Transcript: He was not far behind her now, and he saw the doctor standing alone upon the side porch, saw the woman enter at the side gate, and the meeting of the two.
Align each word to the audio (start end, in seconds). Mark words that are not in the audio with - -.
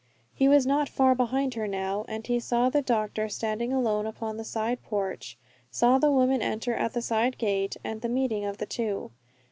He 0.33 0.47
was 0.47 0.65
not 0.65 0.89
far 0.89 1.13
behind 1.13 1.53
her 1.53 1.67
now, 1.67 2.05
and 2.07 2.25
he 2.25 2.39
saw 2.39 2.69
the 2.71 2.81
doctor 2.81 3.29
standing 3.29 3.71
alone 3.71 4.07
upon 4.07 4.37
the 4.37 4.43
side 4.43 4.81
porch, 4.81 5.37
saw 5.69 5.99
the 5.99 6.09
woman 6.09 6.41
enter 6.41 6.73
at 6.73 6.93
the 6.93 7.03
side 7.03 7.37
gate, 7.37 7.77
and 7.83 8.01
the 8.01 8.09
meeting 8.09 8.43
of 8.43 8.57
the 8.57 8.65
two. 8.65 9.11